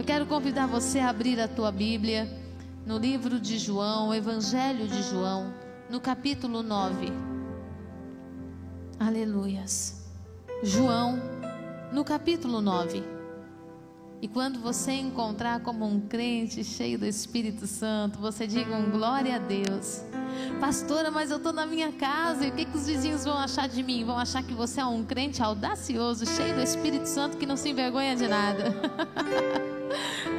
[0.00, 2.26] Eu quero convidar você a abrir a tua Bíblia
[2.86, 5.52] no livro de João, Evangelho de João,
[5.90, 7.12] no capítulo 9.
[8.98, 10.10] Aleluias.
[10.62, 11.20] João,
[11.92, 13.04] no capítulo 9.
[14.22, 19.36] E quando você encontrar como um crente cheio do Espírito Santo, você diga um glória
[19.36, 20.02] a Deus.
[20.58, 23.68] Pastora, mas eu estou na minha casa e o que, que os vizinhos vão achar
[23.68, 24.02] de mim?
[24.02, 27.68] Vão achar que você é um crente audacioso, cheio do Espírito Santo, que não se
[27.68, 28.74] envergonha de nada.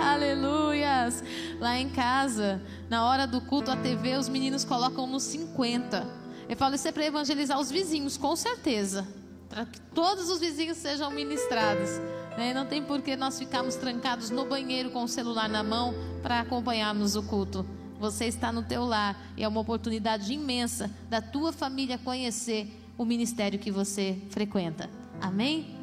[0.02, 1.24] Aleluias!
[1.60, 6.08] Lá em casa, na hora do culto, a TV, os meninos colocam nos 50.
[6.50, 9.08] Eu falo, isso é para evangelizar os vizinhos, com certeza.
[9.48, 12.00] Para que todos os vizinhos sejam ministrados.
[12.36, 12.52] Né?
[12.52, 15.94] Não tem por que nós ficarmos trancados no banheiro com o celular na mão
[16.24, 17.64] para acompanharmos o culto.
[18.00, 23.06] Você está no teu lar e é uma oportunidade imensa da tua família conhecer o
[23.06, 24.90] ministério que você frequenta.
[25.22, 25.78] Amém?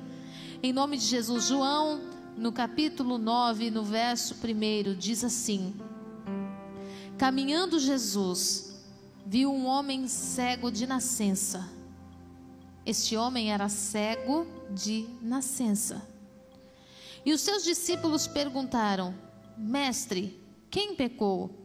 [0.61, 2.01] Em nome de Jesus, João,
[2.39, 5.75] no capítulo 9, no verso 1, diz assim:
[7.19, 8.83] Caminhando Jesus,
[9.27, 11.69] viu um homem cego de nascença.
[12.87, 16.07] Este homem era cego de nascença.
[17.27, 19.15] E os seus discípulos perguntaram:
[19.57, 21.59] Mestre, quem pecou?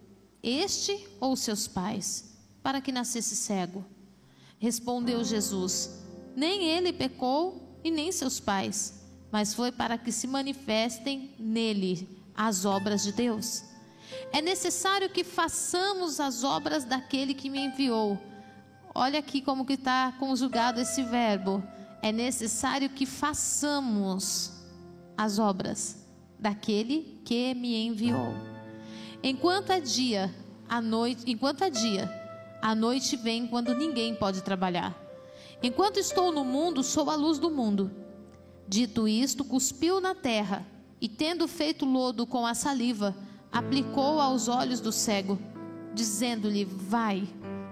[0.43, 3.85] este ou seus pais, para que nascesse cego?
[4.59, 6.01] Respondeu Jesus:
[6.35, 9.02] Nem ele pecou e nem seus pais,
[9.33, 13.63] mas foi para que se manifestem nele as obras de Deus.
[14.31, 18.15] É necessário que façamos as obras daquele que me enviou.
[18.93, 21.63] Olha aqui como que está conjugado esse verbo.
[21.99, 24.51] É necessário que façamos
[25.17, 26.05] as obras
[26.37, 28.35] daquele que me enviou.
[29.23, 30.31] Enquanto é dia,
[30.69, 32.07] a noite, enquanto é dia,
[32.61, 34.95] a noite vem quando ninguém pode trabalhar.
[35.63, 38.02] Enquanto estou no mundo, sou a luz do mundo.
[38.67, 40.65] Dito isto, cuspiu na terra
[40.99, 43.15] e, tendo feito lodo com a saliva,
[43.51, 45.37] aplicou aos olhos do cego,
[45.93, 47.27] dizendo-lhe: Vai,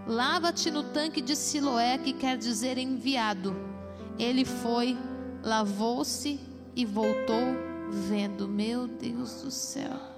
[0.06, 3.56] lava-te no tanque de Siloé, que quer dizer enviado.
[4.20, 4.98] Ele foi,
[5.44, 6.40] lavou-se
[6.76, 7.56] e voltou
[7.90, 8.48] vendo.
[8.48, 10.11] Meu Deus do céu.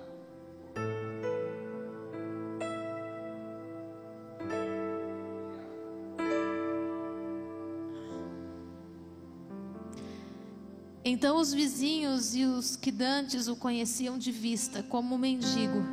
[11.05, 15.83] Então os vizinhos e os que dantes o conheciam de vista como mendigo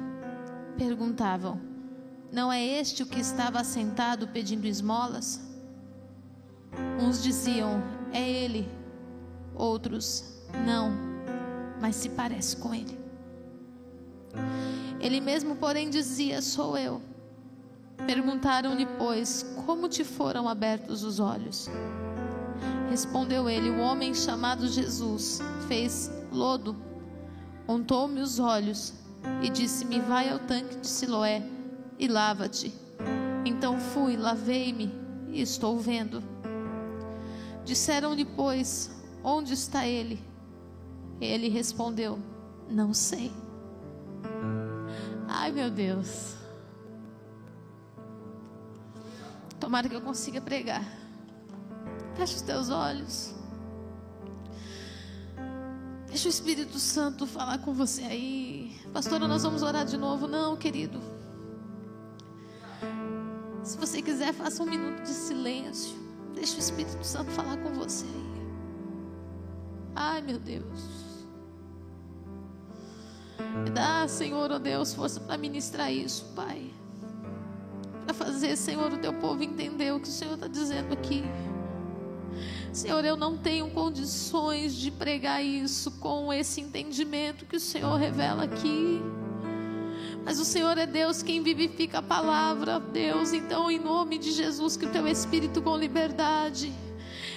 [0.78, 1.60] perguntavam:
[2.30, 5.40] Não é este o que estava sentado pedindo esmolas?
[7.02, 7.82] Uns diziam:
[8.12, 8.68] É ele.
[9.52, 10.24] Outros:
[10.64, 10.92] Não,
[11.80, 12.96] mas se parece com ele.
[15.00, 17.02] Ele mesmo, porém, dizia: Sou eu.
[18.06, 21.68] Perguntaram-lhe, pois, como te foram abertos os olhos?
[22.90, 26.74] Respondeu ele: O homem chamado Jesus fez lodo,
[27.68, 28.92] untou-me os olhos
[29.40, 31.40] e disse-me: Vai ao tanque de Siloé
[31.96, 32.74] e lava-te.
[33.46, 34.92] Então fui, lavei-me
[35.28, 36.20] e estou vendo.
[37.64, 38.90] Disseram-lhe, pois,
[39.22, 40.20] onde está ele?
[41.20, 42.18] Ele respondeu:
[42.68, 43.30] Não sei.
[45.28, 46.34] Ai, meu Deus.
[49.60, 50.99] Tomara que eu consiga pregar.
[52.20, 53.34] Feche os teus olhos.
[56.06, 58.78] Deixa o Espírito Santo falar com você aí.
[58.92, 60.28] Pastora, nós vamos orar de novo.
[60.28, 61.00] Não, querido.
[63.64, 65.96] Se você quiser, faça um minuto de silêncio.
[66.34, 68.42] Deixa o Espírito Santo falar com você aí.
[69.96, 71.24] Ai, meu Deus.
[73.64, 76.70] Me dá, Senhor, oh Deus, força para ministrar isso, Pai.
[78.04, 81.24] Para fazer, Senhor, o teu povo entender o que o Senhor está dizendo aqui.
[82.72, 88.44] Senhor, eu não tenho condições de pregar isso com esse entendimento que o Senhor revela
[88.44, 89.02] aqui.
[90.24, 93.32] Mas o Senhor é Deus quem vivifica a palavra, Deus.
[93.32, 96.72] Então, em nome de Jesus, que o teu Espírito com liberdade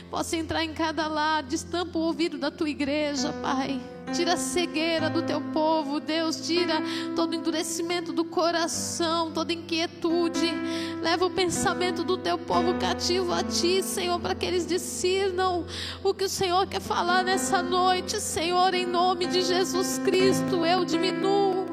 [0.09, 3.81] possa entrar em cada lar, destampa o ouvido da tua igreja, Pai.
[4.13, 6.46] Tira a cegueira do teu povo, Deus.
[6.46, 6.75] Tira
[7.15, 10.54] todo endurecimento do coração, toda inquietude.
[11.01, 15.65] Leva o pensamento do teu povo cativo a ti, Senhor, para que eles discernam
[16.04, 20.65] o que o Senhor quer falar nessa noite, Senhor, em nome de Jesus Cristo.
[20.65, 21.65] Eu diminuo.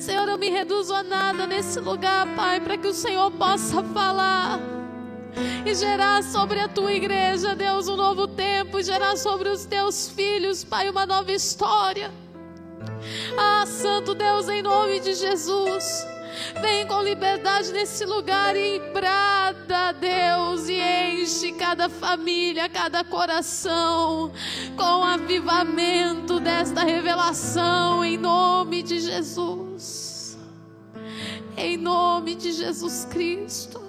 [0.00, 4.75] Senhor, eu me reduzo a nada nesse lugar, Pai, para que o Senhor possa falar
[5.64, 10.64] e gerar sobre a tua igreja, Deus, um novo tempo, gerar sobre os teus filhos,
[10.64, 12.10] Pai, uma nova história.
[13.36, 16.06] Ah, Santo Deus, em nome de Jesus.
[16.60, 24.32] Vem com liberdade nesse lugar e brada, Deus, e enche cada família, cada coração
[24.76, 30.38] com avivamento desta revelação em nome de Jesus.
[31.56, 33.85] Em nome de Jesus Cristo.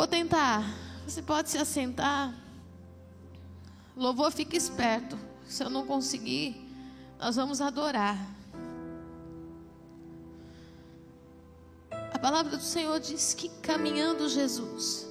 [0.00, 0.64] Vou tentar.
[1.06, 2.34] Você pode se assentar.
[3.94, 5.18] Louvor, fique esperto.
[5.46, 6.56] Se eu não conseguir,
[7.18, 8.16] nós vamos adorar.
[11.90, 15.06] A palavra do Senhor diz que caminhando Jesus,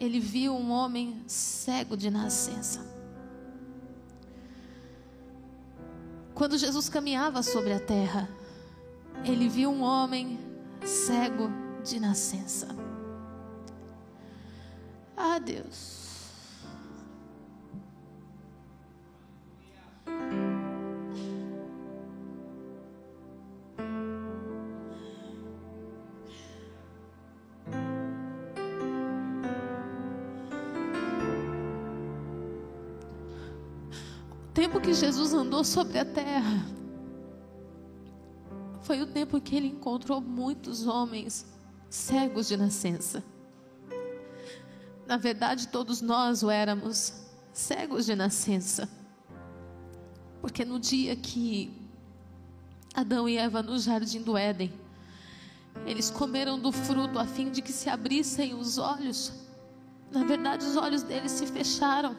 [0.00, 2.84] ele viu um homem cego de nascença.
[6.34, 8.28] Quando Jesus caminhava sobre a terra,
[9.24, 10.40] ele viu um homem
[10.84, 11.48] cego
[11.84, 12.81] de nascença.
[15.24, 16.02] Ah, Deus.
[34.52, 36.66] tempo que Jesus andou sobre a terra
[38.82, 41.46] foi o tempo que ele encontrou muitos homens
[41.88, 43.31] cegos de nascença.
[45.12, 47.12] Na verdade, todos nós o éramos
[47.52, 48.88] cegos de nascença.
[50.40, 51.70] Porque no dia que
[52.94, 54.72] Adão e Eva no jardim do Éden,
[55.84, 59.34] eles comeram do fruto a fim de que se abrissem os olhos.
[60.10, 62.16] Na verdade, os olhos deles se fecharam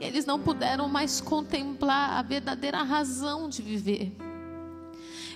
[0.00, 4.16] eles não puderam mais contemplar a verdadeira razão de viver.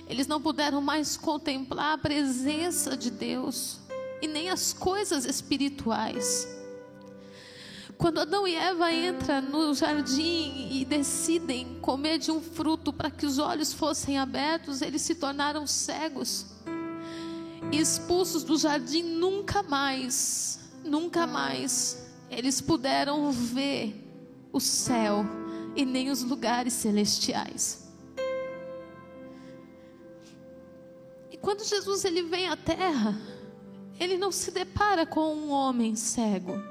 [0.09, 3.86] Eles não puderam mais contemplar a presença de Deus
[4.21, 6.47] e nem as coisas espirituais.
[7.97, 13.25] Quando Adão e Eva entram no jardim e decidem comer de um fruto para que
[13.25, 16.45] os olhos fossem abertos, eles se tornaram cegos.
[17.71, 23.95] E expulsos do jardim nunca mais, nunca mais eles puderam ver
[24.51, 25.25] o céu
[25.75, 27.87] e nem os lugares celestiais.
[31.31, 33.19] E quando Jesus ele vem à terra,
[33.99, 36.61] ele não se depara com um homem cego.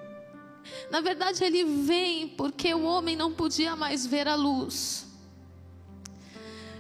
[0.90, 5.06] Na verdade, ele vem porque o homem não podia mais ver a luz.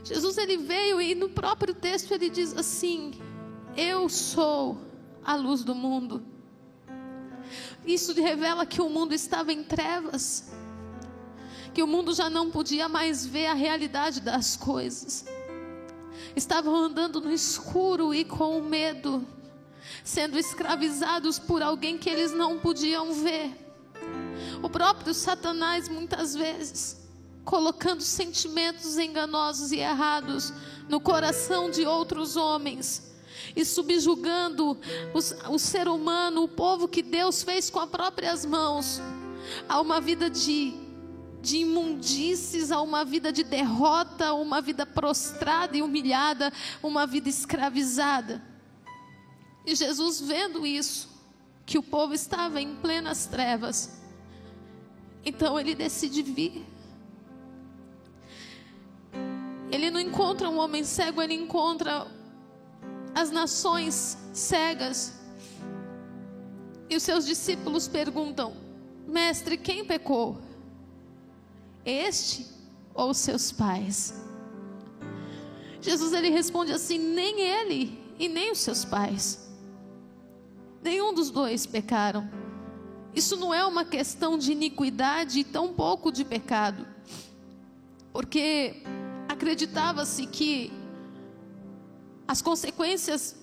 [0.04, 3.12] Jesus ele veio e no próprio texto ele diz assim:
[3.76, 4.78] Eu sou
[5.24, 6.22] a luz do mundo.
[7.84, 10.50] Isso revela que o mundo estava em trevas
[11.76, 15.26] que o mundo já não podia mais ver a realidade das coisas.
[16.34, 19.22] Estavam andando no escuro e com medo,
[20.04, 23.50] sendo escravizados por alguém que eles não podiam ver.
[24.62, 27.06] O próprio Satanás, muitas vezes,
[27.44, 30.52] colocando sentimentos enganosos e errados
[30.88, 33.14] no coração de outros homens
[33.54, 34.78] e subjugando
[35.14, 39.00] os, o ser humano, o povo que Deus fez com as próprias mãos,
[39.68, 40.86] a uma vida de
[41.46, 48.42] de imundícies a uma vida de derrota, uma vida prostrada e humilhada, uma vida escravizada.
[49.66, 51.08] E Jesus, vendo isso,
[51.66, 54.00] que o povo estava em plenas trevas,
[55.24, 56.64] então ele decide vir.
[59.70, 62.06] Ele não encontra um homem cego, ele encontra
[63.12, 65.20] as nações cegas.
[66.88, 68.56] E os seus discípulos perguntam:
[69.08, 70.46] Mestre, quem pecou?
[71.86, 72.44] este
[72.92, 74.12] ou seus pais?
[75.80, 79.45] Jesus ele responde assim: nem ele e nem os seus pais.
[80.86, 82.30] Nenhum dos dois pecaram.
[83.12, 86.86] Isso não é uma questão de iniquidade e tão pouco de pecado.
[88.12, 88.84] Porque
[89.28, 90.72] acreditava-se que
[92.28, 93.34] as consequências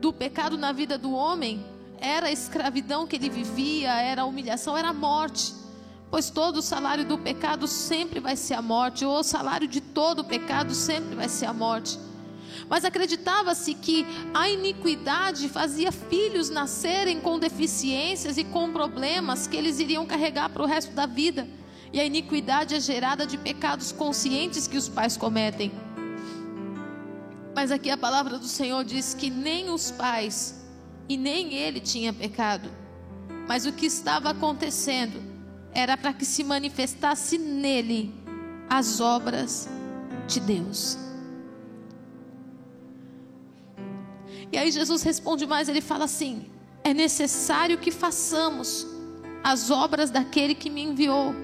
[0.00, 1.62] do pecado na vida do homem
[1.98, 5.52] era a escravidão que ele vivia, era a humilhação, era a morte.
[6.10, 9.82] Pois todo o salário do pecado sempre vai ser a morte, ou o salário de
[9.82, 11.98] todo o pecado sempre vai ser a morte.
[12.68, 19.80] Mas acreditava-se que a iniquidade fazia filhos nascerem com deficiências e com problemas que eles
[19.80, 21.48] iriam carregar para o resto da vida.
[21.92, 25.72] E a iniquidade é gerada de pecados conscientes que os pais cometem.
[27.54, 30.54] Mas aqui a palavra do Senhor diz que nem os pais
[31.08, 32.70] e nem ele tinha pecado.
[33.48, 35.22] Mas o que estava acontecendo
[35.72, 38.14] era para que se manifestasse nele
[38.68, 39.68] as obras
[40.26, 41.07] de Deus.
[44.50, 46.50] E aí Jesus responde mais, ele fala assim:
[46.82, 48.86] é necessário que façamos
[49.42, 51.34] as obras daquele que me enviou.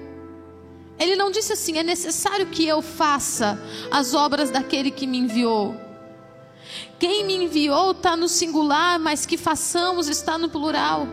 [0.97, 3.59] Ele não disse assim, é necessário que eu faça
[3.91, 5.75] as obras daquele que me enviou.
[6.97, 11.07] Quem me enviou está no singular, mas que façamos está no plural.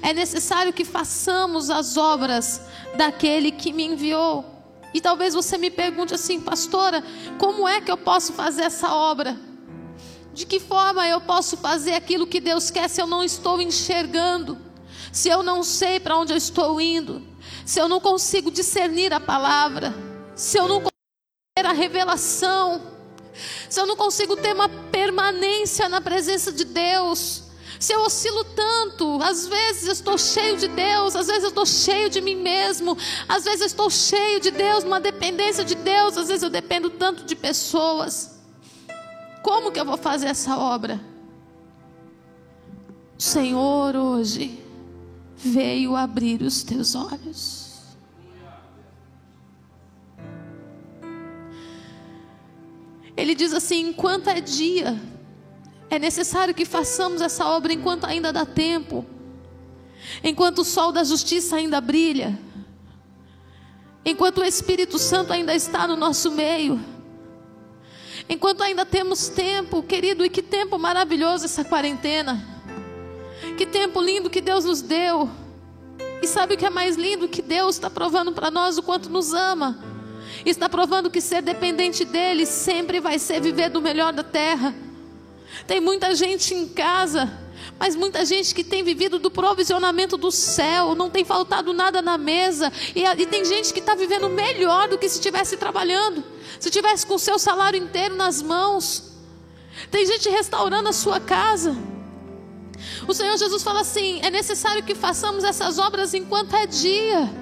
[0.00, 2.62] É necessário que façamos as obras
[2.96, 4.44] daquele que me enviou.
[4.94, 7.02] E talvez você me pergunte assim, pastora,
[7.38, 9.38] como é que eu posso fazer essa obra?
[10.32, 14.58] De que forma eu posso fazer aquilo que Deus quer se eu não estou enxergando?
[15.12, 17.22] Se eu não sei para onde eu estou indo?
[17.66, 19.94] Se eu não consigo discernir a palavra?
[20.34, 20.90] Se eu não consigo
[21.54, 22.82] ter a revelação?
[23.68, 27.42] Se eu não consigo ter uma permanência na presença de Deus?
[27.82, 31.66] se eu oscilo tanto, às vezes eu estou cheio de Deus, às vezes eu estou
[31.66, 32.96] cheio de mim mesmo,
[33.28, 36.90] às vezes eu estou cheio de Deus, uma dependência de Deus, às vezes eu dependo
[36.90, 38.40] tanto de pessoas.
[39.42, 41.00] Como que eu vou fazer essa obra?
[43.18, 44.62] O Senhor hoje
[45.36, 47.72] veio abrir os teus olhos.
[53.16, 55.00] Ele diz assim: enquanto é dia,
[55.90, 59.04] é necessário que façamos essa obra enquanto ainda dá tempo,
[60.22, 62.38] enquanto o sol da justiça ainda brilha,
[64.04, 66.80] enquanto o Espírito Santo ainda está no nosso meio,
[68.28, 72.42] enquanto ainda temos tempo, querido, e que tempo maravilhoso essa quarentena,
[73.56, 75.28] que tempo lindo que Deus nos deu.
[76.22, 77.28] E sabe o que é mais lindo?
[77.28, 79.78] Que Deus está provando para nós o quanto nos ama.
[80.46, 84.74] Está provando que ser dependente dEle sempre vai ser viver do melhor da terra.
[85.66, 87.30] Tem muita gente em casa,
[87.78, 92.16] mas muita gente que tem vivido do provisionamento do céu, não tem faltado nada na
[92.16, 96.24] mesa, e, e tem gente que está vivendo melhor do que se estivesse trabalhando,
[96.60, 99.12] se tivesse com o seu salário inteiro nas mãos.
[99.90, 101.76] Tem gente restaurando a sua casa.
[103.06, 107.41] O Senhor Jesus fala assim: é necessário que façamos essas obras enquanto é dia.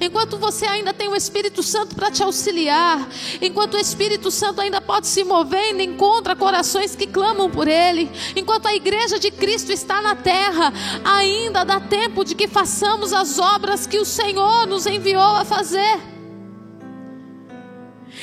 [0.00, 3.08] Enquanto você ainda tem o Espírito Santo para te auxiliar,
[3.40, 8.10] enquanto o Espírito Santo ainda pode se mover e encontra corações que clamam por Ele,
[8.34, 10.72] enquanto a igreja de Cristo está na terra,
[11.04, 16.00] ainda dá tempo de que façamos as obras que o Senhor nos enviou a fazer.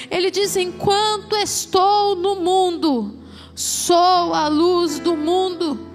[0.09, 3.19] Ele diz: Enquanto estou no mundo,
[3.55, 5.90] sou a luz do mundo.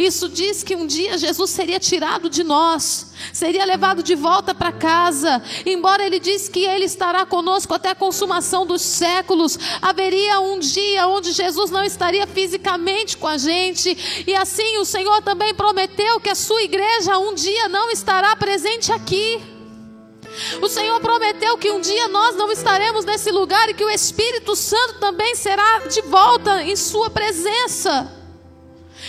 [0.00, 4.72] Isso diz que um dia Jesus seria tirado de nós, seria levado de volta para
[4.72, 5.42] casa.
[5.66, 11.06] Embora ele diz que ele estará conosco até a consumação dos séculos, haveria um dia
[11.06, 14.24] onde Jesus não estaria fisicamente com a gente.
[14.26, 18.90] E assim o Senhor também prometeu que a sua igreja um dia não estará presente
[18.90, 19.38] aqui.
[20.62, 24.56] O Senhor prometeu que um dia nós não estaremos nesse lugar e que o Espírito
[24.56, 28.19] Santo também será de volta em Sua presença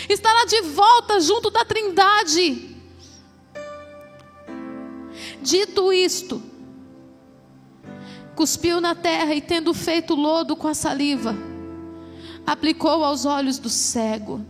[0.08, 2.70] estará de volta junto da Trindade.
[5.40, 6.42] Dito isto,
[8.34, 11.34] cuspiu na terra e, tendo feito lodo com a saliva,
[12.46, 14.44] aplicou aos olhos do cego.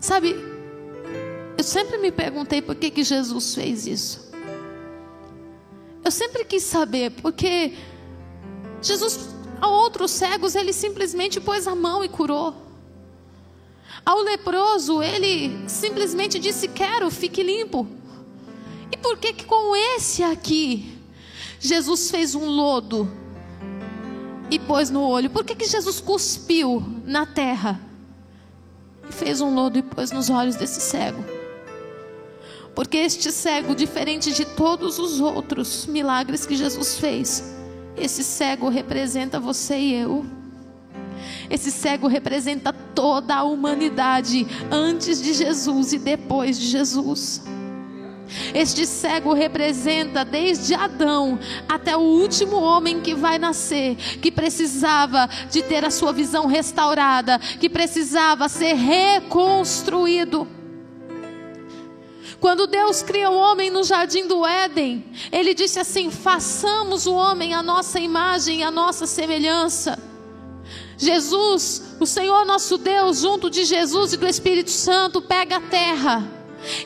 [0.00, 0.34] Sabe,
[1.56, 4.32] eu sempre me perguntei por que, que Jesus fez isso.
[6.04, 7.74] Eu sempre quis saber, porque
[8.82, 9.30] Jesus,
[9.60, 12.63] a outros cegos, ele simplesmente pôs a mão e curou.
[14.04, 17.86] Ao leproso, ele simplesmente disse: Quero, fique limpo.
[18.90, 20.98] E por que, que com esse aqui,
[21.58, 23.10] Jesus fez um lodo
[24.50, 25.30] e pôs no olho?
[25.30, 27.80] Por que, que Jesus cuspiu na terra
[29.08, 31.24] e fez um lodo e pôs nos olhos desse cego?
[32.74, 37.54] Porque este cego, diferente de todos os outros milagres que Jesus fez,
[37.96, 40.26] esse cego representa você e eu.
[41.50, 47.42] Esse cego representa toda a humanidade antes de Jesus e depois de Jesus.
[48.54, 55.62] Este cego representa desde Adão até o último homem que vai nascer, que precisava de
[55.62, 60.48] ter a sua visão restaurada, que precisava ser reconstruído.
[62.40, 67.54] Quando Deus cria o homem no jardim do Éden, ele disse assim: façamos o homem
[67.54, 70.13] a nossa imagem, a nossa semelhança.
[70.96, 76.22] Jesus, o Senhor nosso Deus, junto de Jesus e do Espírito Santo, pega a terra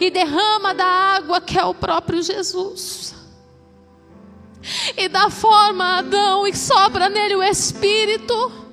[0.01, 3.15] e derrama da água que é o próprio Jesus.
[4.97, 8.69] E dá forma a Adão e sopra nele o Espírito.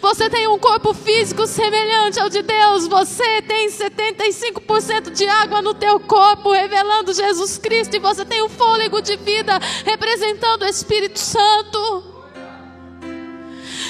[0.00, 2.86] Você tem um corpo físico semelhante ao de Deus.
[2.88, 7.94] Você tem 75% de água no teu corpo, revelando Jesus Cristo.
[7.94, 12.17] E você tem o um fôlego de vida, representando o Espírito Santo.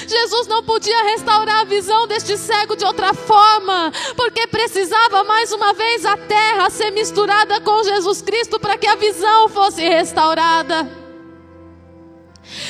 [0.09, 5.73] Jesus não podia restaurar a visão deste cego de outra forma, porque precisava mais uma
[5.73, 11.08] vez a terra ser misturada com Jesus Cristo para que a visão fosse restaurada.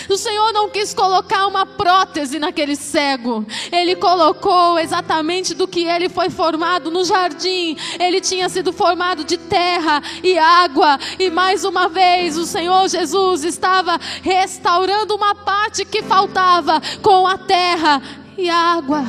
[0.09, 3.45] O Senhor não quis colocar uma prótese naquele cego.
[3.71, 7.77] Ele colocou exatamente do que ele foi formado no jardim.
[7.99, 10.99] Ele tinha sido formado de terra e água.
[11.17, 17.37] E mais uma vez o Senhor Jesus estava restaurando uma parte que faltava com a
[17.37, 18.01] terra
[18.37, 19.03] e a água.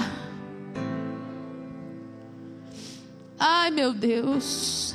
[3.39, 4.95] Ai, meu Deus.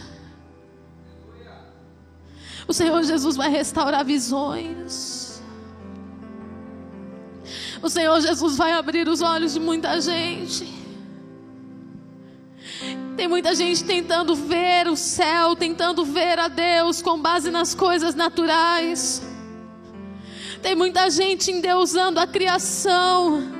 [2.68, 5.15] O Senhor Jesus vai restaurar visões.
[7.82, 10.68] O Senhor Jesus vai abrir os olhos de muita gente.
[13.16, 18.14] Tem muita gente tentando ver o céu, tentando ver a Deus com base nas coisas
[18.14, 19.22] naturais.
[20.62, 23.54] Tem muita gente endeusando a criação.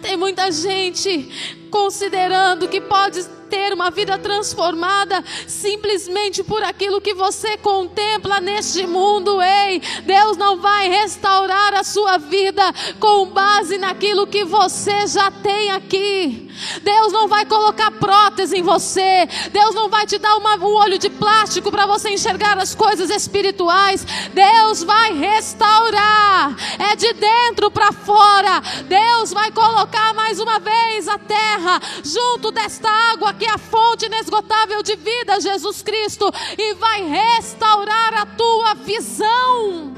[0.00, 7.58] Tem muita gente considerando que pode ter uma vida transformada simplesmente por aquilo que você
[7.58, 9.42] contempla neste mundo.
[9.42, 12.62] Ei, Deus não vai restaurar a sua vida
[12.98, 16.50] com base naquilo que você já tem aqui.
[16.82, 19.28] Deus não vai colocar prótese em você.
[19.52, 23.10] Deus não vai te dar uma, um olho de plástico para você enxergar as coisas
[23.10, 24.06] espirituais.
[24.32, 26.56] Deus vai restaurar.
[26.78, 28.60] É de dentro para fora.
[28.88, 34.06] Deus vai colocar mais uma vez a terra junto desta água que é a fonte
[34.06, 39.96] inesgotável de vida, Jesus Cristo, e vai restaurar a tua visão.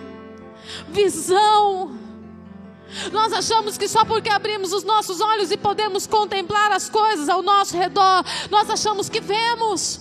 [0.88, 1.94] Visão.
[3.12, 7.42] Nós achamos que só porque abrimos os nossos olhos e podemos contemplar as coisas ao
[7.42, 10.00] nosso redor, nós achamos que vemos.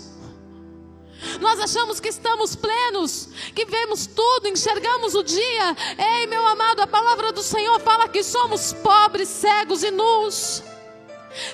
[1.41, 5.75] Nós achamos que estamos plenos, que vemos tudo, enxergamos o dia.
[5.97, 10.63] Ei, meu amado, a palavra do Senhor fala que somos pobres, cegos e nus.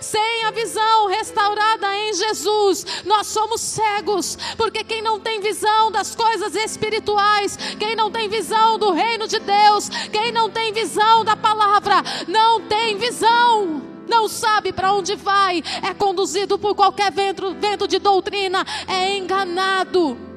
[0.10, 6.16] Sem a visão restaurada em Jesus, nós somos cegos, porque quem não tem visão das
[6.16, 11.36] coisas espirituais, quem não tem visão do reino de Deus, quem não tem visão da
[11.36, 13.84] palavra, não tem visão.
[14.08, 20.28] Não sabe para onde vai, é conduzido por qualquer vento, vento de doutrina, é enganado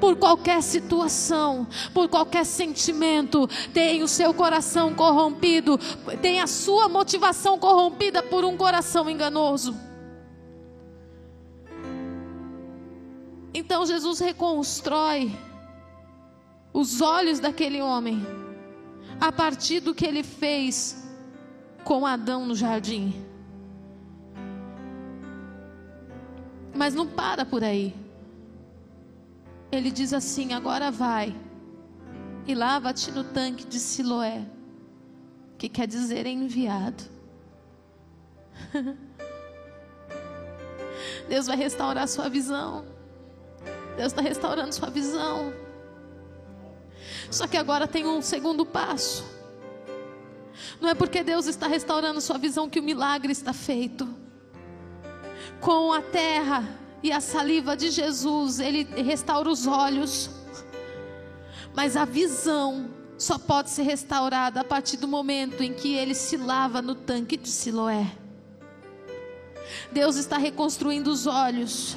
[0.00, 5.78] por qualquer situação, por qualquer sentimento, tem o seu coração corrompido,
[6.20, 9.74] tem a sua motivação corrompida por um coração enganoso.
[13.52, 15.32] Então Jesus reconstrói
[16.72, 18.26] os olhos daquele homem
[19.20, 21.08] a partir do que ele fez
[21.84, 23.14] com Adão no jardim.
[26.74, 28.03] Mas não para por aí
[29.74, 31.34] ele diz assim: agora vai
[32.46, 34.46] e lava-te no tanque de Siloé,
[35.58, 37.02] que quer dizer enviado.
[41.28, 42.84] Deus vai restaurar sua visão.
[43.96, 45.52] Deus está restaurando sua visão.
[47.30, 49.24] Só que agora tem um segundo passo.
[50.80, 54.08] Não é porque Deus está restaurando sua visão que o milagre está feito.
[55.60, 56.64] Com a terra
[57.04, 60.30] e a saliva de Jesus, ele restaura os olhos.
[61.76, 62.88] Mas a visão
[63.18, 67.36] só pode ser restaurada a partir do momento em que ele se lava no tanque
[67.36, 68.10] de Siloé.
[69.92, 71.94] Deus está reconstruindo os olhos,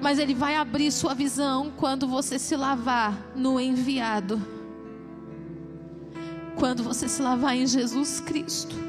[0.00, 4.40] mas ele vai abrir sua visão quando você se lavar no enviado.
[6.54, 8.85] Quando você se lavar em Jesus Cristo.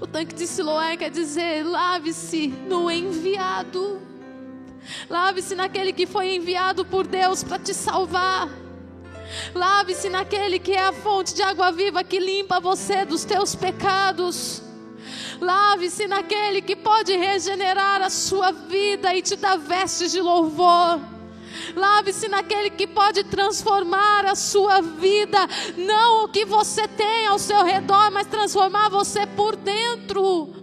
[0.00, 4.00] O tanque de Siloé quer dizer: lave-se no enviado.
[5.10, 8.48] Lave-se naquele que foi enviado por Deus para te salvar.
[9.54, 14.62] Lave-se naquele que é a fonte de água viva que limpa você dos teus pecados.
[15.38, 20.98] Lave-se naquele que pode regenerar a sua vida e te dar vestes de louvor.
[21.74, 25.38] Lave-se naquele que pode transformar a sua vida,
[25.76, 30.54] não o que você tem ao seu redor, mas transformar você por dentro.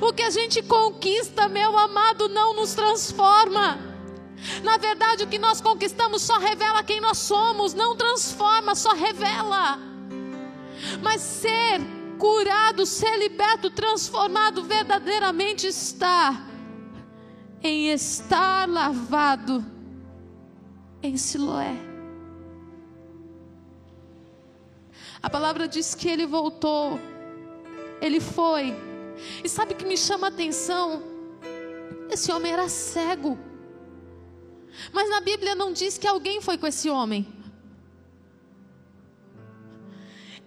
[0.00, 3.78] O que a gente conquista, meu amado, não nos transforma.
[4.62, 9.78] Na verdade, o que nós conquistamos só revela quem nós somos, não transforma, só revela.
[11.02, 11.80] Mas ser
[12.18, 16.46] curado, ser liberto, transformado verdadeiramente está
[17.62, 19.73] em estar lavado
[21.06, 21.74] em Siloé.
[25.22, 26.98] A palavra diz que ele voltou,
[28.00, 28.74] ele foi.
[29.42, 31.02] E sabe o que me chama a atenção?
[32.10, 33.38] Esse homem era cego.
[34.92, 37.26] Mas na Bíblia não diz que alguém foi com esse homem.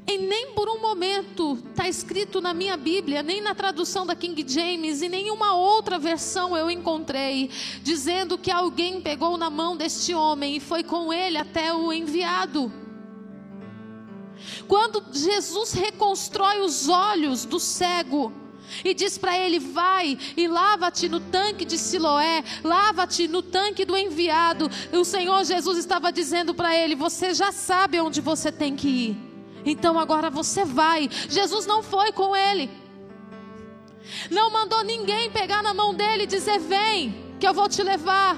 [0.09, 4.45] E nem por um momento está escrito na minha Bíblia, nem na tradução da King
[4.47, 7.49] James e nenhuma outra versão eu encontrei,
[7.83, 12.71] dizendo que alguém pegou na mão deste homem e foi com ele até o enviado.
[14.65, 18.31] Quando Jesus reconstrói os olhos do cego,
[18.83, 23.95] e diz para ele: Vai e lava-te no tanque de Siloé, lava-te no tanque do
[23.95, 24.69] enviado.
[24.91, 29.26] O Senhor Jesus estava dizendo para ele: Você já sabe onde você tem que ir,
[29.71, 31.09] então agora você vai.
[31.29, 32.69] Jesus não foi com ele,
[34.31, 38.37] não mandou ninguém pegar na mão dele e dizer: Vem, que eu vou te levar.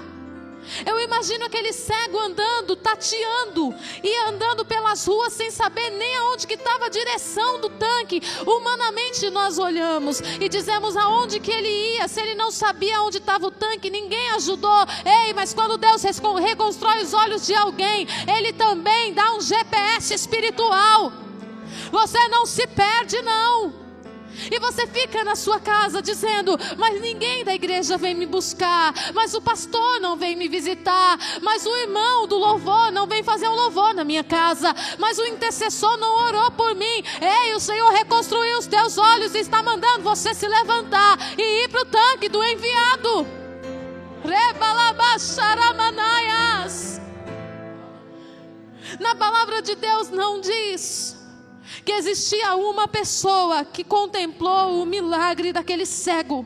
[0.85, 6.53] Eu imagino aquele cego andando, tateando e andando pelas ruas sem saber nem aonde que
[6.53, 8.21] estava a direção do tanque.
[8.45, 12.07] Humanamente nós olhamos e dizemos aonde que ele ia.
[12.07, 14.85] Se ele não sabia onde estava o tanque, ninguém ajudou.
[15.05, 21.11] Ei, mas quando Deus reconstrói os olhos de alguém, ele também dá um GPS espiritual.
[21.91, 23.78] Você não se perde não.
[24.51, 29.33] E você fica na sua casa dizendo: Mas ninguém da igreja vem me buscar, mas
[29.33, 33.55] o pastor não vem me visitar, mas o irmão do louvor não vem fazer um
[33.55, 37.03] louvor na minha casa, mas o intercessor não orou por mim.
[37.21, 41.69] Ei, o Senhor reconstruiu os teus olhos e está mandando você se levantar e ir
[41.69, 43.27] para o tanque do enviado.
[48.99, 51.18] Na palavra de Deus não diz
[51.85, 56.45] que existia uma pessoa que contemplou o milagre daquele cego.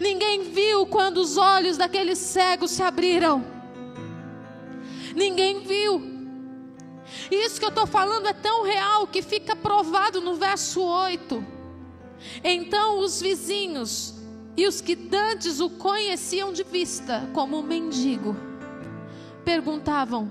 [0.00, 3.44] Ninguém viu quando os olhos daquele cego se abriram.
[5.14, 6.16] Ninguém viu.
[7.30, 11.44] Isso que eu estou falando é tão real que fica provado no verso 8.
[12.42, 14.14] Então os vizinhos
[14.56, 18.34] e os que dantes o conheciam de vista como um mendigo
[19.44, 20.28] perguntavam: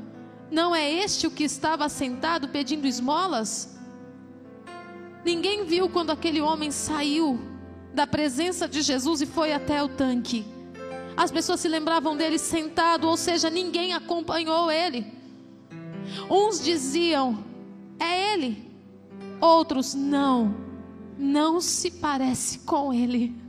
[0.51, 3.75] não é este o que estava sentado pedindo esmolas?
[5.23, 7.39] Ninguém viu quando aquele homem saiu
[7.93, 10.45] da presença de Jesus e foi até o tanque.
[11.17, 15.05] As pessoas se lembravam dele sentado, ou seja, ninguém acompanhou ele.
[16.29, 17.43] Uns diziam:
[17.99, 18.69] é ele.
[19.39, 20.55] Outros, não,
[21.17, 23.44] não se parece com ele.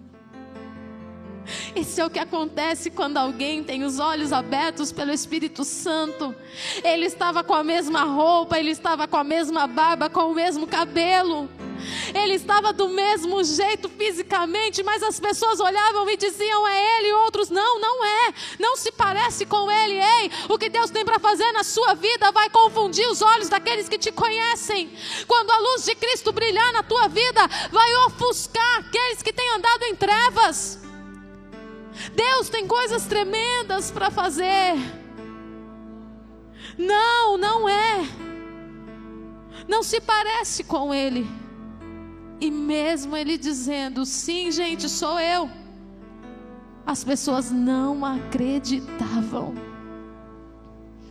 [1.74, 6.34] Isso é o que acontece quando alguém tem os olhos abertos pelo Espírito Santo.
[6.82, 10.66] Ele estava com a mesma roupa, ele estava com a mesma barba, com o mesmo
[10.66, 11.48] cabelo.
[12.14, 17.12] Ele estava do mesmo jeito fisicamente, mas as pessoas olhavam e diziam é ele, e
[17.12, 18.34] outros não, não é.
[18.58, 20.00] Não se parece com ele.
[20.00, 23.88] Ei, o que Deus tem para fazer na sua vida vai confundir os olhos daqueles
[23.88, 24.90] que te conhecem.
[25.26, 29.84] Quando a luz de Cristo brilhar na tua vida, vai ofuscar aqueles que têm andado
[29.84, 30.85] em trevas.
[32.14, 34.74] Deus tem coisas tremendas para fazer.
[36.78, 38.06] Não, não é.
[39.66, 41.26] Não se parece com Ele.
[42.40, 45.50] E mesmo Ele dizendo: sim, gente, sou eu.
[46.86, 49.54] As pessoas não acreditavam.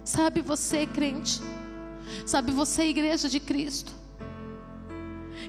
[0.03, 1.41] Sabe você, crente?
[2.25, 3.91] Sabe você, igreja de Cristo?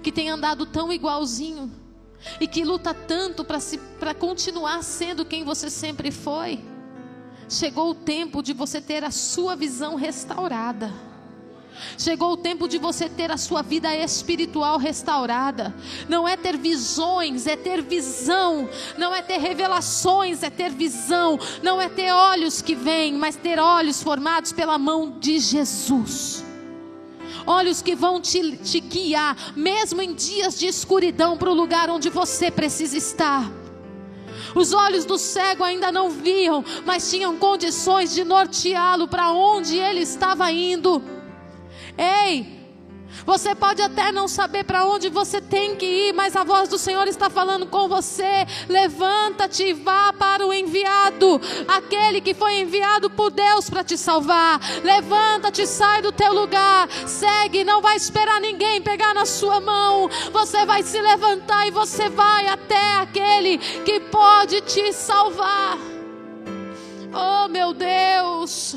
[0.03, 1.71] Que tem andado tão igualzinho
[2.41, 6.65] e que luta tanto para continuar sendo quem você sempre foi,
[7.49, 10.93] chegou o tempo de você ter a sua visão restaurada.
[11.99, 15.75] Chegou o tempo de você ter a sua vida espiritual restaurada.
[16.09, 18.69] Não é ter visões, é ter visão.
[18.97, 21.39] Não é ter revelações, é ter visão.
[21.63, 26.47] Não é ter olhos que vêm, mas ter olhos formados pela mão de Jesus
[27.47, 32.11] olhos que vão te, te guiar, mesmo em dias de escuridão, para o lugar onde
[32.11, 33.51] você precisa estar.
[34.55, 40.01] Os olhos do cego ainda não viam, mas tinham condições de norteá-lo para onde ele
[40.01, 41.03] estava indo.
[41.97, 42.56] Ei,
[43.25, 46.79] você pode até não saber para onde você tem que ir, mas a voz do
[46.79, 48.47] Senhor está falando com você.
[48.69, 54.61] Levanta-te e vá para o enviado, aquele que foi enviado por Deus para te salvar.
[54.83, 60.09] Levanta-te, sai do teu lugar, segue, não vai esperar ninguém pegar na sua mão.
[60.33, 65.79] Você vai se levantar e você vai até aquele que pode te salvar.
[67.13, 68.77] Oh, meu Deus!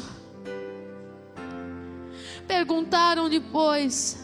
[2.47, 4.17] Perguntaram depois: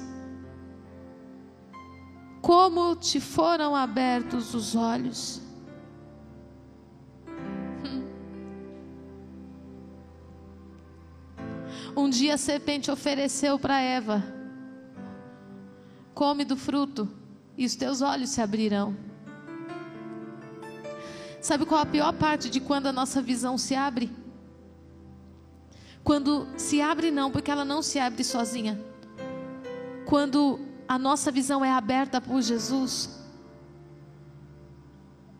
[2.46, 5.42] como te foram abertos os olhos.
[11.98, 14.24] Um dia a serpente ofereceu para Eva:
[16.14, 17.10] Come do fruto
[17.58, 18.96] e os teus olhos se abrirão.
[21.42, 24.12] Sabe qual a pior parte de quando a nossa visão se abre?
[26.04, 28.80] Quando se abre, não, porque ela não se abre sozinha.
[30.06, 33.10] Quando a nossa visão é aberta por Jesus,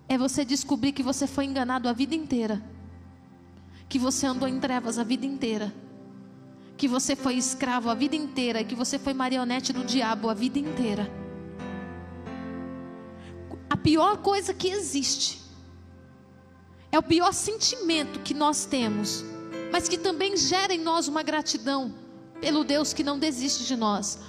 [0.08, 2.62] é você descobrir que você foi enganado a vida inteira,
[3.88, 5.74] que você andou em trevas a vida inteira,
[6.78, 10.60] que você foi escravo a vida inteira que você foi marionete do diabo a vida
[10.60, 11.10] inteira.
[13.70, 15.42] A pior coisa que existe
[16.92, 19.24] é o pior sentimento que nós temos,
[19.72, 21.94] mas que também gera em nós uma gratidão
[22.40, 24.20] pelo Deus que não desiste de nós.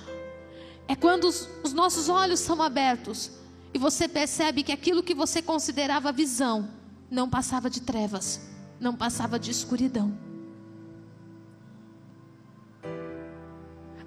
[0.88, 3.30] É quando os, os nossos olhos são abertos
[3.74, 6.68] e você percebe que aquilo que você considerava visão
[7.10, 8.40] não passava de trevas,
[8.80, 10.16] não passava de escuridão.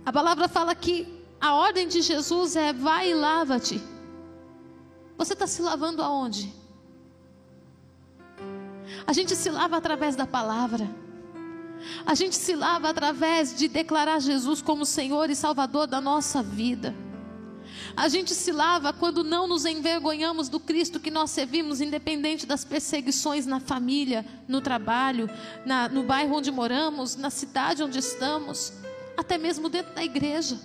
[0.05, 3.81] A palavra fala que a ordem de Jesus é: vai e lava-te.
[5.17, 6.53] Você está se lavando aonde?
[9.05, 10.89] A gente se lava através da palavra.
[12.05, 16.95] A gente se lava através de declarar Jesus como Senhor e Salvador da nossa vida.
[17.95, 22.63] A gente se lava quando não nos envergonhamos do Cristo que nós servimos, independente das
[22.63, 25.29] perseguições na família, no trabalho,
[25.65, 28.73] na, no bairro onde moramos, na cidade onde estamos
[29.19, 30.57] até mesmo dentro da igreja.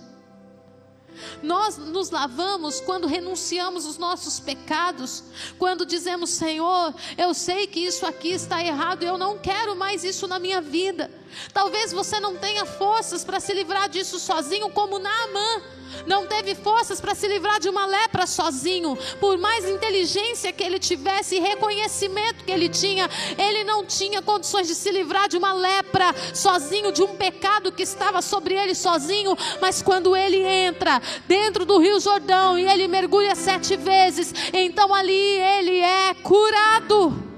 [1.42, 5.24] Nós nos lavamos quando renunciamos os nossos pecados,
[5.58, 10.26] quando dizemos, Senhor, eu sei que isso aqui está errado, eu não quero mais isso
[10.26, 11.10] na minha vida.
[11.52, 15.62] Talvez você não tenha forças para se livrar disso sozinho, como Naamã
[16.06, 18.96] não teve forças para se livrar de uma lepra sozinho.
[19.20, 24.66] Por mais inteligência que ele tivesse e reconhecimento que ele tinha, ele não tinha condições
[24.66, 29.36] de se livrar de uma lepra sozinho, de um pecado que estava sobre ele sozinho.
[29.60, 35.12] Mas quando ele entra dentro do Rio Jordão e ele mergulha sete vezes, então ali
[35.12, 37.33] ele é curado.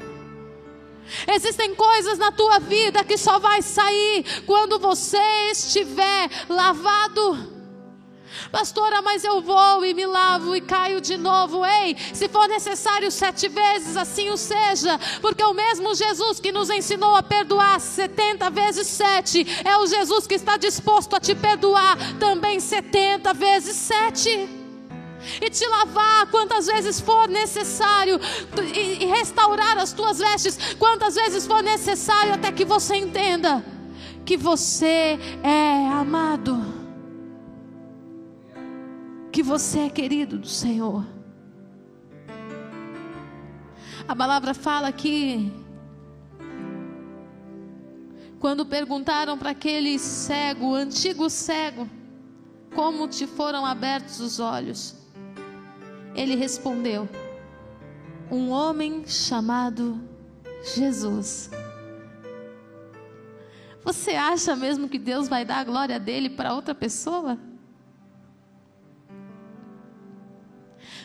[1.29, 5.19] Existem coisas na tua vida que só vai sair quando você
[5.51, 7.57] estiver lavado.
[8.51, 11.65] Pastora, mas eu vou e me lavo e caio de novo.
[11.65, 16.71] Ei, se for necessário sete vezes, assim o seja, porque o mesmo Jesus que nos
[16.71, 21.97] ensinou a perdoar setenta vezes sete é o Jesus que está disposto a te perdoar
[22.19, 24.66] também setenta vezes sete
[25.41, 28.21] e te lavar quantas vezes for necessário,
[28.75, 33.65] e, restaurar as tuas vestes quantas vezes for necessário, até que você entenda
[34.25, 36.77] que você é amado
[39.37, 41.05] que você é querido do Senhor.
[44.09, 45.53] A palavra fala que
[48.39, 51.87] quando perguntaram para aquele cego, antigo cego,
[52.75, 54.97] como te foram abertos os olhos,
[56.17, 57.09] ele respondeu:
[58.31, 60.01] Um homem chamado
[60.75, 61.51] Jesus.
[63.85, 67.39] Você acha mesmo que Deus vai dar a glória dele para outra pessoa?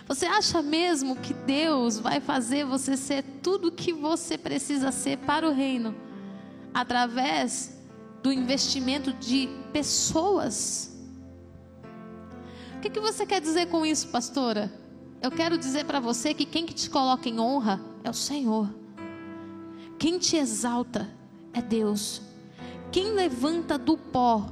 [0.08, 5.20] Você acha mesmo que Deus vai fazer você ser tudo o que você precisa ser
[5.20, 5.96] para o reino
[6.74, 7.80] através
[8.24, 10.92] do investimento de pessoas?
[12.78, 14.81] O que, que você quer dizer com isso, pastora?
[15.22, 18.74] Eu quero dizer para você que quem que te coloca em honra é o Senhor.
[20.00, 21.10] Quem te exalta
[21.54, 22.22] é Deus.
[22.92, 24.50] Quem levanta do pó,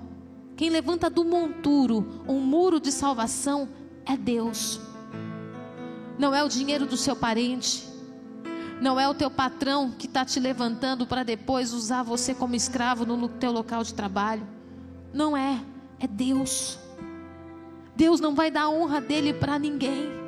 [0.55, 3.67] quem levanta do monturo um muro de salvação
[4.05, 4.79] é Deus
[6.19, 7.87] não é o dinheiro do seu parente,
[8.81, 13.05] não é o teu patrão que está te levantando para depois usar você como escravo
[13.05, 14.45] no teu local de trabalho.
[15.13, 15.63] Não é,
[15.97, 16.77] é Deus.
[17.95, 20.18] Deus não vai dar honra dele para ninguém.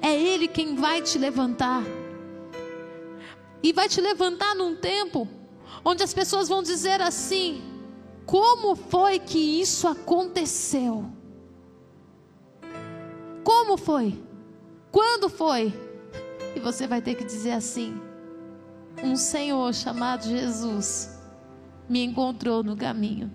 [0.00, 1.82] É Ele quem vai te levantar.
[3.62, 5.28] E vai te levantar num tempo
[5.84, 7.62] onde as pessoas vão dizer assim:
[8.26, 11.04] como foi que isso aconteceu?
[13.42, 14.22] Como foi?
[14.92, 15.72] Quando foi?
[16.54, 18.00] E você vai ter que dizer assim:
[19.02, 21.18] Um Senhor chamado Jesus
[21.88, 23.30] me encontrou no caminho.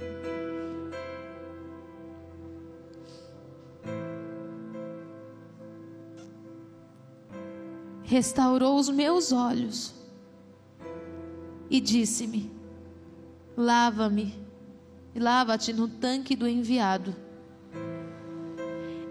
[8.05, 9.93] Restaurou os meus olhos
[11.69, 12.51] e disse-me:
[13.57, 14.33] Lava-me,
[15.15, 17.15] lava-te no tanque do enviado.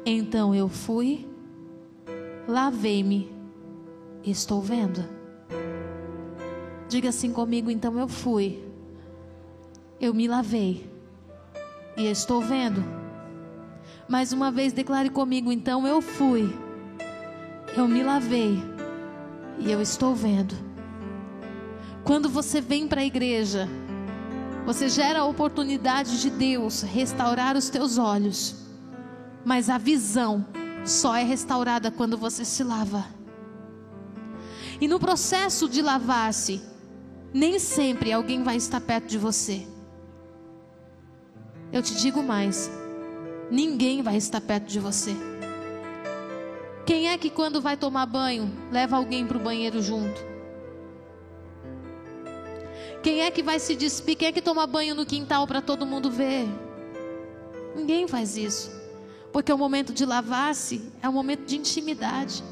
[0.06, 1.28] Então eu fui
[2.46, 3.32] lavei-me,
[4.24, 5.04] estou vendo.
[6.88, 8.62] Diga assim comigo, então eu fui,
[10.00, 10.88] eu me lavei
[11.96, 12.82] e estou vendo.
[14.08, 16.54] Mais uma vez declare comigo, então eu fui,
[17.76, 18.62] eu me lavei
[19.58, 20.54] e eu estou vendo.
[22.04, 23.68] Quando você vem para a igreja,
[24.66, 28.56] você gera a oportunidade de Deus restaurar os teus olhos,
[29.44, 30.44] mas a visão
[30.84, 33.04] só é restaurada quando você se lava.
[34.80, 36.62] E no processo de lavar-se,
[37.32, 39.66] nem sempre alguém vai estar perto de você.
[41.72, 42.70] Eu te digo mais:
[43.50, 45.14] ninguém vai estar perto de você.
[46.86, 50.20] Quem é que quando vai tomar banho leva alguém para o banheiro junto?
[53.02, 54.16] Quem é que vai se despir?
[54.16, 56.46] Quem é que toma banho no quintal para todo mundo ver?
[57.74, 58.70] Ninguém faz isso.
[59.32, 62.42] Porque o momento de lavar-se é um momento de intimidade.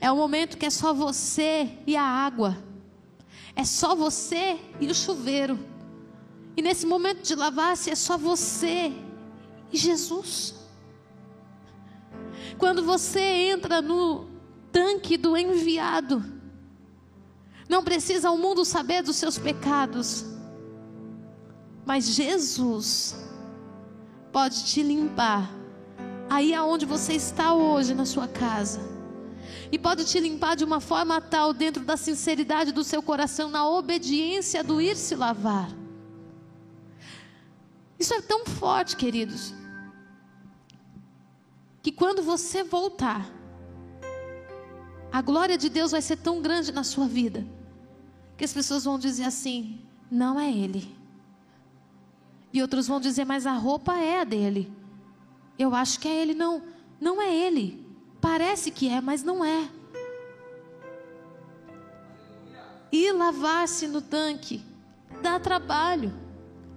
[0.00, 2.56] É um momento que é só você e a água.
[3.56, 5.58] É só você e o chuveiro.
[6.56, 8.92] E nesse momento de lavar-se é só você
[9.72, 10.63] e Jesus.
[12.58, 14.26] Quando você entra no
[14.70, 16.24] tanque do enviado,
[17.68, 20.24] não precisa o mundo saber dos seus pecados,
[21.84, 23.16] mas Jesus
[24.32, 25.50] pode te limpar
[26.28, 28.80] aí aonde você está hoje na sua casa.
[29.70, 33.68] E pode te limpar de uma forma tal, dentro da sinceridade do seu coração, na
[33.68, 35.70] obediência do ir se lavar.
[37.98, 39.54] Isso é tão forte, queridos,
[41.84, 43.30] que quando você voltar,
[45.12, 47.46] a glória de Deus vai ser tão grande na sua vida,
[48.38, 50.96] que as pessoas vão dizer assim: não é Ele.
[52.50, 54.72] E outros vão dizer, mas a roupa é a dele.
[55.58, 56.32] Eu acho que é Ele.
[56.32, 56.62] Não,
[56.98, 57.86] não é Ele.
[58.18, 59.68] Parece que é, mas não é.
[62.90, 64.64] E lavar-se no tanque
[65.20, 66.14] dá trabalho,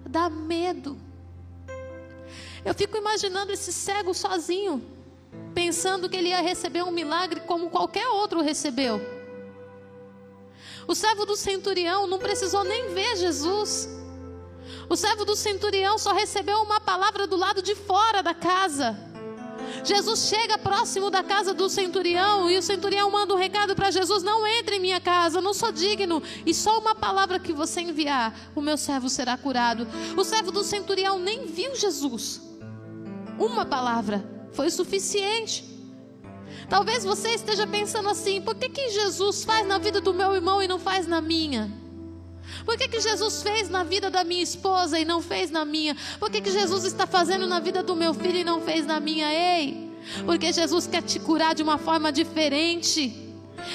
[0.04, 0.98] dá medo.
[2.62, 4.97] Eu fico imaginando esse cego sozinho,
[5.54, 9.00] pensando que ele ia receber um milagre como qualquer outro recebeu.
[10.86, 13.88] O servo do centurião não precisou nem ver Jesus.
[14.88, 18.96] O servo do centurião só recebeu uma palavra do lado de fora da casa.
[19.84, 24.22] Jesus chega próximo da casa do centurião e o centurião manda um recado para Jesus:
[24.22, 26.22] Não entre em minha casa, não sou digno.
[26.46, 29.86] E só uma palavra que você enviar, o meu servo será curado.
[30.16, 32.40] O servo do centurião nem viu Jesus.
[33.38, 35.64] Uma palavra foi suficiente.
[36.68, 40.62] Talvez você esteja pensando assim: por que, que Jesus faz na vida do meu irmão
[40.62, 41.72] e não faz na minha?
[42.64, 45.96] Por que, que Jesus fez na vida da minha esposa e não fez na minha?
[46.18, 49.00] Por que, que Jesus está fazendo na vida do meu filho e não fez na
[49.00, 49.32] minha?
[49.32, 49.90] Ei,
[50.24, 53.24] porque Jesus quer te curar de uma forma diferente.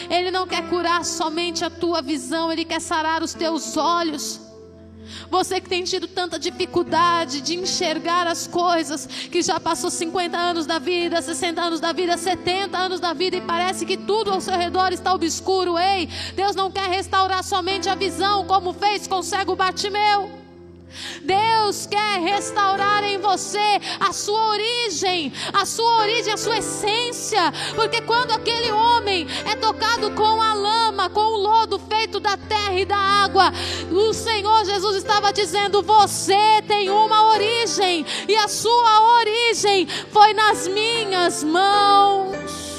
[0.10, 4.40] Ele não quer curar somente a tua visão, ele quer sarar os teus olhos.
[5.30, 10.66] Você que tem tido tanta dificuldade de enxergar as coisas, que já passou 50 anos
[10.66, 14.42] da vida, 60 anos da vida, 70 anos da vida e parece que tudo ao
[14.42, 15.78] seu redor está obscuro.
[15.78, 20.43] Ei, Deus não quer restaurar somente a visão, como fez com o cego Bartimeu.
[21.22, 28.02] Deus quer restaurar em você a sua origem, a sua origem, a sua essência, porque
[28.02, 32.86] quando aquele homem é tocado com a lama, com o lodo feito da terra e
[32.86, 33.52] da água,
[33.92, 40.68] o Senhor Jesus estava dizendo: Você tem uma origem, e a sua origem foi nas
[40.68, 42.73] minhas mãos.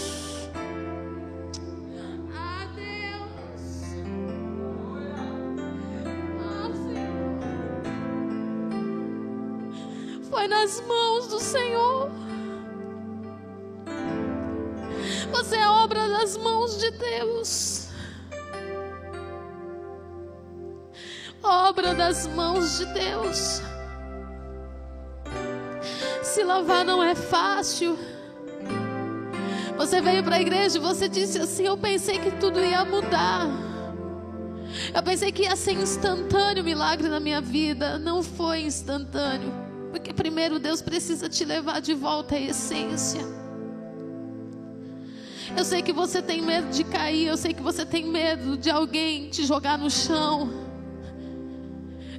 [10.44, 12.10] Foi nas mãos do Senhor.
[15.30, 17.88] Você é obra das mãos de Deus.
[21.42, 23.62] Obra das mãos de Deus.
[26.22, 27.98] Se lavar não é fácil.
[29.78, 33.46] Você veio para a igreja e você disse assim: Eu pensei que tudo ia mudar.
[34.94, 37.98] Eu pensei que ia ser instantâneo o milagre na minha vida.
[37.98, 39.63] Não foi instantâneo.
[39.94, 43.20] Porque primeiro Deus precisa te levar de volta à essência.
[45.56, 48.68] Eu sei que você tem medo de cair, eu sei que você tem medo de
[48.68, 50.50] alguém te jogar no chão.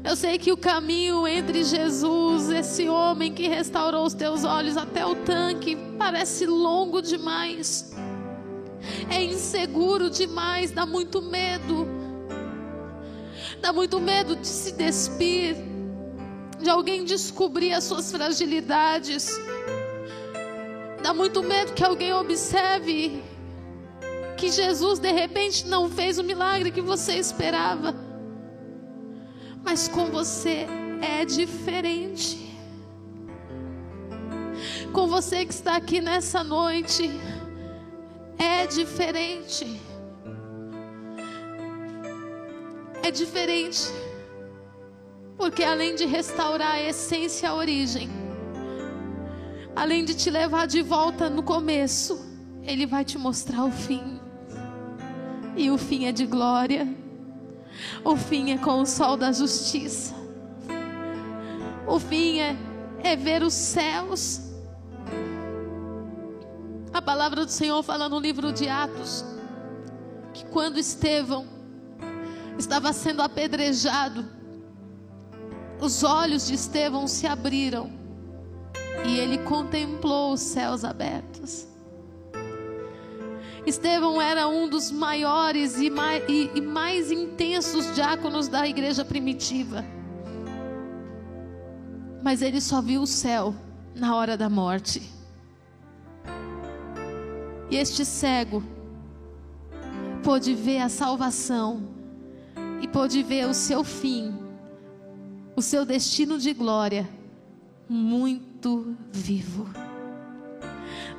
[0.02, 5.06] Eu sei que o caminho entre Jesus, esse homem que restaurou os teus olhos até
[5.06, 7.94] o tanque, parece longo demais.
[9.12, 11.86] É inseguro demais, dá muito medo.
[13.60, 15.75] Dá muito medo de se despir
[16.60, 19.40] de alguém descobrir as suas fragilidades.
[21.02, 23.24] Dá muito medo que alguém observe
[24.38, 27.96] que Jesus de repente não fez o milagre que você esperava.
[29.64, 30.68] Mas com você
[31.02, 32.46] é diferente.
[34.92, 37.10] Com você que está aqui nessa noite,
[38.38, 39.82] é diferente.
[43.04, 43.92] É diferente.
[45.38, 48.10] Porque além de restaurar a essência, a origem,
[49.76, 52.26] além de te levar de volta no começo,
[52.64, 54.20] Ele vai te mostrar o fim.
[55.56, 56.88] E o fim é de glória.
[58.04, 60.14] O fim é com o sol da justiça.
[61.88, 62.56] O fim é,
[63.04, 64.42] é ver os céus.
[66.94, 69.36] A palavra do Senhor fala no livro de Atos
[70.36, 71.48] que quando Estevão
[72.60, 74.35] estava sendo apedrejado,
[75.80, 77.92] os olhos de Estevão se abriram
[79.06, 81.68] e ele contemplou os céus abertos.
[83.66, 89.84] Estevão era um dos maiores e mais, e, e mais intensos diáconos da igreja primitiva.
[92.24, 93.56] Mas ele só viu o céu
[93.96, 95.02] na hora da morte.
[97.70, 98.64] E este cego
[100.24, 101.88] pôde ver a salvação
[102.82, 104.34] e pôde ver o seu fim,
[105.56, 107.10] o seu destino de glória,
[107.88, 109.70] muito vivo.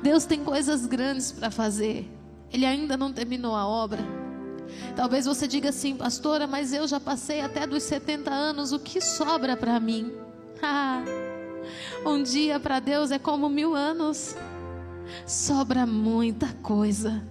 [0.01, 2.07] Deus tem coisas grandes para fazer.
[2.51, 3.99] Ele ainda não terminou a obra.
[4.95, 9.01] Talvez você diga assim, pastora, mas eu já passei até dos 70 anos, o que
[9.01, 10.11] sobra para mim?
[12.05, 14.35] um dia para Deus é como mil anos.
[15.25, 17.25] Sobra muita coisa.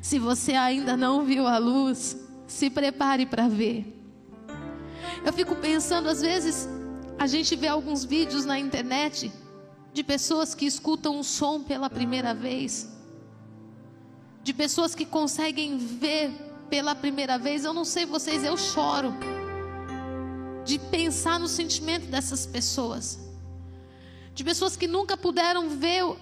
[0.00, 2.16] Se você ainda não viu a luz,
[2.46, 4.01] se prepare para ver.
[5.24, 6.68] Eu fico pensando, às vezes,
[7.18, 9.32] a gente vê alguns vídeos na internet
[9.92, 12.92] de pessoas que escutam um som pela primeira vez
[14.42, 16.30] de pessoas que conseguem ver
[16.68, 19.14] pela primeira vez, eu não sei vocês, eu choro
[20.64, 23.20] de pensar no sentimento dessas pessoas,
[24.34, 26.16] de pessoas que nunca puderam ver o,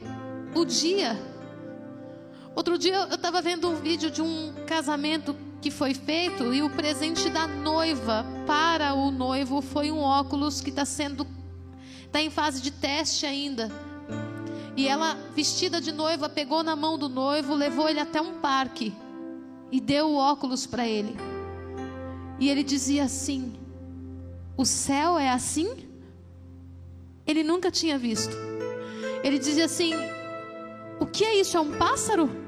[0.55, 1.17] o dia.
[2.55, 6.71] Outro dia eu estava vendo um vídeo de um casamento que foi feito e o
[6.71, 11.27] presente da noiva para o noivo foi um óculos que está sendo
[12.11, 13.71] está em fase de teste ainda.
[14.77, 18.93] E ela, vestida de noiva, pegou na mão do noivo, levou ele até um parque
[19.71, 21.17] e deu o óculos para ele.
[22.39, 23.53] E ele dizia assim:
[24.57, 25.89] O céu é assim?
[27.27, 28.35] Ele nunca tinha visto.
[29.23, 29.93] Ele dizia assim:
[30.99, 31.57] O que é isso?
[31.57, 32.40] É um pássaro?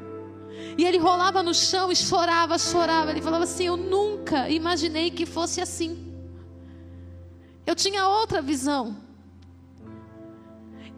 [0.77, 3.11] E ele rolava no chão e chorava, chorava.
[3.11, 6.13] Ele falava assim: Eu nunca imaginei que fosse assim.
[7.67, 8.97] Eu tinha outra visão.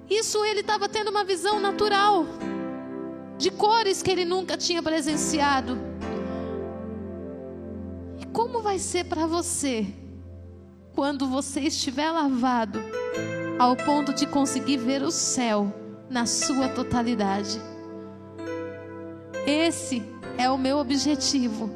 [0.08, 2.26] Isso ele estava tendo uma visão natural
[3.38, 5.78] de cores que ele nunca tinha presenciado.
[8.20, 9.86] E como vai ser para você
[10.94, 12.80] quando você estiver lavado
[13.58, 15.72] ao ponto de conseguir ver o céu
[16.08, 17.60] na sua totalidade?
[19.46, 20.02] Esse
[20.38, 21.70] é o meu objetivo.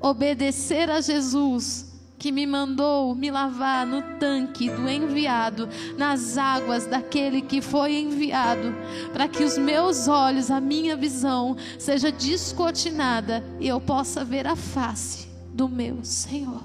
[0.00, 1.90] Obedecer a Jesus
[2.20, 8.74] que me mandou me lavar no tanque do enviado, nas águas daquele que foi enviado,
[9.10, 14.54] para que os meus olhos, a minha visão, seja descortinada e eu possa ver a
[14.54, 16.62] face do meu Senhor.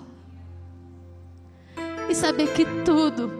[2.09, 3.31] E saber que tudo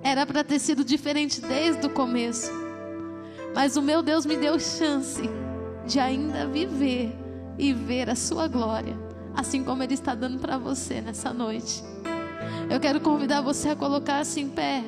[0.00, 2.63] era para ter sido diferente desde o começo.
[3.54, 5.22] Mas o meu Deus me deu chance
[5.86, 7.16] de ainda viver
[7.58, 11.82] e ver a sua glória assim como Ele está dando para você nessa noite.
[12.70, 14.84] Eu quero convidar você a colocar-se em pé.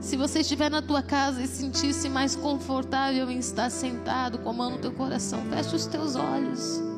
[0.00, 4.52] Se você estiver na tua casa e sentir-se mais confortável em estar sentado com a
[4.52, 6.91] mão no teu coração, feche os teus olhos.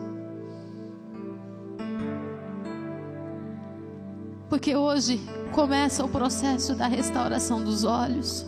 [4.48, 5.20] Porque hoje
[5.52, 8.44] começa o processo da restauração dos olhos.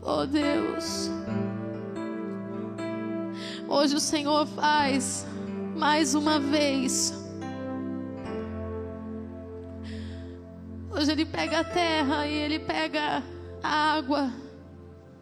[0.00, 1.10] Oh Deus.
[3.68, 5.26] Hoje o Senhor faz
[5.76, 7.12] mais uma vez.
[10.90, 13.22] Hoje Ele pega a terra e Ele pega
[13.62, 14.30] a água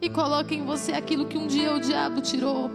[0.01, 2.69] e coloca em você aquilo que um dia o diabo tirou.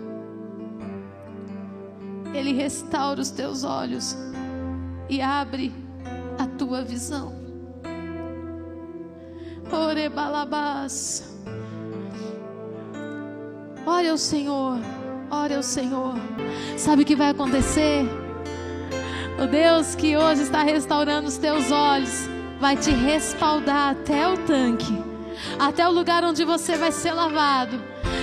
[2.35, 4.17] Ele restaura os teus olhos
[5.09, 5.73] e abre
[6.39, 7.33] a tua visão.
[9.71, 11.25] Orebalabás.
[13.87, 14.79] Ore ao Senhor,
[15.31, 16.15] ore ao Senhor.
[16.77, 18.05] Sabe o que vai acontecer?
[19.43, 22.29] O Deus que hoje está restaurando os teus olhos
[22.61, 24.93] vai te respaldar até o tanque,
[25.59, 27.81] até o lugar onde você vai ser lavado.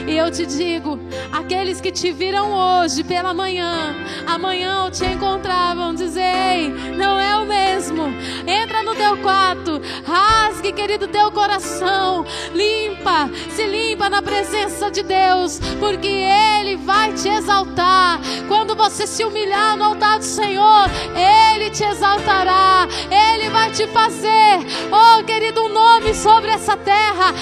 [0.07, 0.99] E eu te digo:
[1.31, 3.95] aqueles que te viram hoje pela manhã,
[4.27, 8.03] amanhã te encontravam, dizem: não é o mesmo.
[8.47, 15.59] Entra no teu quarto, rasgue, querido, teu coração, limpa, se limpa na presença de Deus,
[15.79, 18.19] porque Ele vai te exaltar.
[18.47, 24.59] Quando você se humilhar no altar do Senhor, Ele te exaltará, Ele vai te fazer,
[24.91, 27.33] oh querido, um nome sobre essa terra,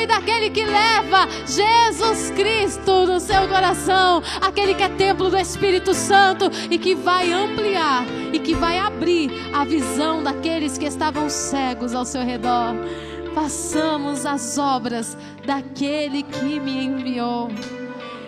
[0.00, 5.92] nome daquele que leva Jesus Cristo no seu coração, aquele que é templo do Espírito
[5.92, 11.94] Santo e que vai ampliar e que vai abrir a visão daqueles que estavam cegos
[11.94, 12.74] ao seu redor.
[13.34, 17.50] Façamos as obras daquele que me enviou.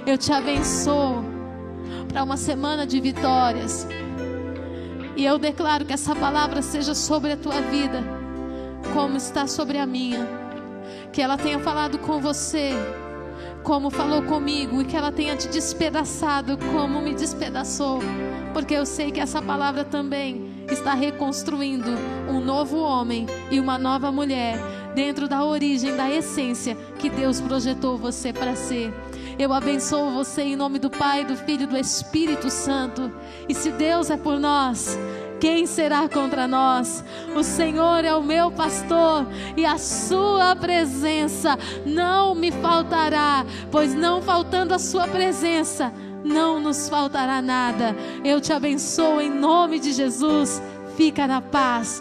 [0.07, 1.25] Eu te abençoo
[2.09, 3.87] para uma semana de vitórias.
[5.16, 8.03] E eu declaro que essa palavra seja sobre a tua vida,
[8.93, 10.41] como está sobre a minha.
[11.13, 12.73] Que ela tenha falado com você,
[13.63, 18.01] como falou comigo, e que ela tenha te despedaçado, como me despedaçou.
[18.53, 21.91] Porque eu sei que essa palavra também está reconstruindo
[22.31, 24.59] um novo homem e uma nova mulher
[24.95, 28.93] dentro da origem, da essência que Deus projetou você para ser.
[29.39, 33.11] Eu abençoo você em nome do Pai, do Filho e do Espírito Santo.
[33.49, 34.99] E se Deus é por nós,
[35.43, 37.05] quem será contra nós?
[37.34, 39.26] O Senhor é o meu pastor
[39.57, 45.93] e a sua presença não me faltará, pois não faltando a sua presença,
[46.24, 47.97] não nos faltará nada.
[48.22, 50.62] Eu te abençoo em nome de Jesus.
[50.97, 52.01] Fica na paz.